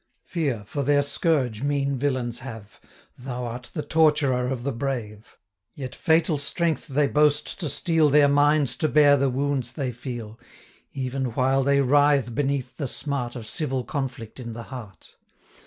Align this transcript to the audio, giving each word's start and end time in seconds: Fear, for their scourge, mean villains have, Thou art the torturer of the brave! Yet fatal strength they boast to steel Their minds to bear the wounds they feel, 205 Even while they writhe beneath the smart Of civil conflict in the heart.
Fear, 0.23 0.63
for 0.65 0.81
their 0.81 1.03
scourge, 1.03 1.61
mean 1.61 1.95
villains 1.95 2.39
have, 2.39 2.79
Thou 3.19 3.45
art 3.45 3.69
the 3.75 3.83
torturer 3.83 4.47
of 4.47 4.63
the 4.63 4.71
brave! 4.71 5.37
Yet 5.75 5.93
fatal 5.93 6.39
strength 6.39 6.87
they 6.87 7.05
boast 7.05 7.59
to 7.59 7.69
steel 7.69 8.09
Their 8.09 8.27
minds 8.27 8.75
to 8.77 8.87
bear 8.89 9.15
the 9.15 9.29
wounds 9.29 9.73
they 9.73 9.91
feel, 9.91 10.39
205 10.95 10.95
Even 10.97 11.23
while 11.35 11.61
they 11.61 11.81
writhe 11.81 12.33
beneath 12.33 12.77
the 12.77 12.87
smart 12.87 13.35
Of 13.35 13.45
civil 13.45 13.83
conflict 13.83 14.39
in 14.39 14.53
the 14.53 14.63
heart. 14.73 15.17